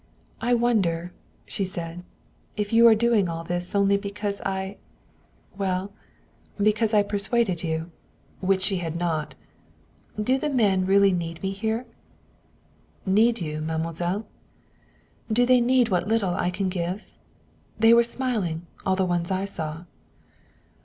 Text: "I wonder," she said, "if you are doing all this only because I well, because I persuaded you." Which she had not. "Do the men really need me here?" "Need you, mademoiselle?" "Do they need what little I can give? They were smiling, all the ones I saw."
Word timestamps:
"I 0.41 0.55
wonder," 0.55 1.13
she 1.45 1.63
said, 1.63 2.01
"if 2.57 2.73
you 2.73 2.87
are 2.87 2.95
doing 2.95 3.29
all 3.29 3.43
this 3.43 3.75
only 3.75 3.97
because 3.97 4.41
I 4.41 4.77
well, 5.55 5.93
because 6.59 6.91
I 6.95 7.03
persuaded 7.03 7.61
you." 7.61 7.91
Which 8.39 8.63
she 8.63 8.77
had 8.77 8.95
not. 8.95 9.35
"Do 10.19 10.39
the 10.39 10.49
men 10.49 10.87
really 10.87 11.11
need 11.11 11.43
me 11.43 11.51
here?" 11.51 11.85
"Need 13.05 13.41
you, 13.41 13.61
mademoiselle?" 13.61 14.25
"Do 15.31 15.45
they 15.45 15.61
need 15.61 15.89
what 15.89 16.07
little 16.07 16.33
I 16.33 16.49
can 16.49 16.67
give? 16.67 17.11
They 17.77 17.93
were 17.93 18.01
smiling, 18.03 18.65
all 18.83 18.95
the 18.95 19.05
ones 19.05 19.29
I 19.29 19.45
saw." 19.45 19.83